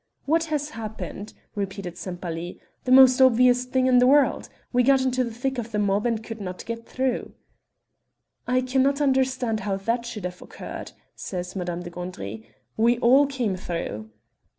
"What 0.25 0.45
has 0.45 0.71
happened?" 0.71 1.35
repeated 1.53 1.95
Sempaly. 1.95 2.59
"The 2.85 2.91
most 2.91 3.21
obvious 3.21 3.65
thing 3.65 3.85
in 3.85 3.99
the 3.99 4.07
world. 4.07 4.49
We 4.73 4.81
got 4.81 5.03
into 5.03 5.23
the 5.23 5.29
thick 5.29 5.59
of 5.59 5.71
the 5.71 5.77
mob 5.77 6.07
and 6.07 6.23
could 6.23 6.41
not 6.41 6.65
get 6.65 6.87
through." 6.87 7.35
"I 8.47 8.61
cannot 8.61 8.99
understand 8.99 9.59
how 9.59 9.77
that 9.77 10.07
should 10.07 10.23
have 10.25 10.41
occurred," 10.41 10.93
says 11.15 11.55
Madame 11.55 11.83
de 11.83 11.91
Gandry. 11.91 12.47
"We 12.75 12.97
all 12.97 13.27
came 13.27 13.55
through." 13.55 14.09